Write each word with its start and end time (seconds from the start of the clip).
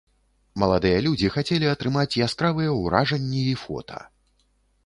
Маладыя 0.63 1.01
людзі 1.07 1.29
хацелі 1.35 1.69
атрымаць 1.75 2.19
яскравыя 2.29 2.71
ўражанні 2.81 3.47
і 3.51 3.55
фота. 3.67 3.99